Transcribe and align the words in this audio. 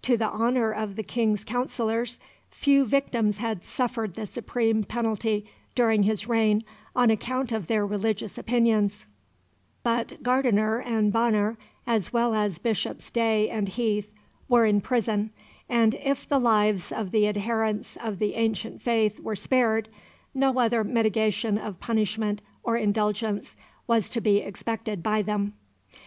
To 0.00 0.16
the 0.16 0.30
honour 0.30 0.72
of 0.72 0.96
the 0.96 1.02
King's 1.02 1.44
counsellors, 1.44 2.18
few 2.48 2.86
victims 2.86 3.36
had 3.36 3.66
suffered 3.66 4.14
the 4.14 4.24
supreme 4.24 4.82
penalty 4.82 5.44
during 5.74 6.04
his 6.04 6.26
reign 6.26 6.64
on 6.96 7.10
account 7.10 7.52
of 7.52 7.66
their 7.66 7.84
religious 7.86 8.38
opinions; 8.38 9.04
but 9.82 10.22
Gardiner 10.22 10.78
and 10.78 11.12
Bonner, 11.12 11.58
as 11.86 12.14
well 12.14 12.34
as 12.34 12.58
Bishops 12.58 13.10
Day 13.10 13.50
and 13.50 13.68
Heath, 13.68 14.10
were 14.48 14.64
in 14.64 14.80
prison, 14.80 15.32
and 15.68 15.92
if 15.96 16.26
the 16.26 16.38
lives 16.40 16.90
of 16.90 17.10
the 17.10 17.28
adherents 17.28 17.98
of 17.98 18.20
the 18.20 18.36
ancient 18.36 18.80
faith 18.80 19.20
were 19.20 19.36
spared, 19.36 19.90
no 20.32 20.58
other 20.58 20.82
mitigation 20.82 21.58
of 21.58 21.78
punishment 21.78 22.40
or 22.62 22.78
indulgence 22.78 23.54
was 23.86 24.08
to 24.08 24.22
be 24.22 24.38
expected 24.38 25.02
by 25.02 25.20
them. 25.20 25.52